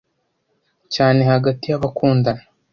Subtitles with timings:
[0.93, 2.43] cyane hagati y’abakundana.